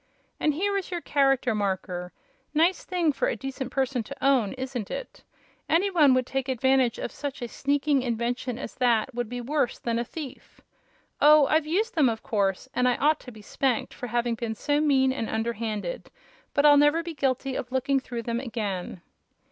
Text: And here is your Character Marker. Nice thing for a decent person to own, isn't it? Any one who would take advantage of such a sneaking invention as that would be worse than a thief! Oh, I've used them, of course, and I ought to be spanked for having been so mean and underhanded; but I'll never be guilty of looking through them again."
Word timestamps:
And 0.39 0.55
here 0.55 0.75
is 0.79 0.89
your 0.89 0.99
Character 0.99 1.53
Marker. 1.53 2.11
Nice 2.55 2.83
thing 2.83 3.13
for 3.13 3.27
a 3.27 3.35
decent 3.35 3.69
person 3.71 4.01
to 4.01 4.15
own, 4.19 4.53
isn't 4.53 4.89
it? 4.89 5.23
Any 5.69 5.91
one 5.91 6.09
who 6.09 6.13
would 6.15 6.25
take 6.25 6.49
advantage 6.49 6.97
of 6.97 7.11
such 7.11 7.39
a 7.39 7.47
sneaking 7.47 8.01
invention 8.01 8.57
as 8.57 8.73
that 8.73 9.13
would 9.13 9.29
be 9.29 9.41
worse 9.41 9.77
than 9.77 9.99
a 9.99 10.03
thief! 10.03 10.59
Oh, 11.21 11.45
I've 11.45 11.67
used 11.67 11.93
them, 11.93 12.09
of 12.09 12.23
course, 12.23 12.67
and 12.73 12.87
I 12.87 12.95
ought 12.95 13.19
to 13.19 13.31
be 13.31 13.43
spanked 13.43 13.93
for 13.93 14.07
having 14.07 14.33
been 14.33 14.55
so 14.55 14.81
mean 14.81 15.13
and 15.13 15.29
underhanded; 15.29 16.09
but 16.55 16.65
I'll 16.65 16.77
never 16.77 17.03
be 17.03 17.13
guilty 17.13 17.55
of 17.55 17.71
looking 17.71 17.99
through 17.99 18.23
them 18.23 18.39
again." 18.39 19.01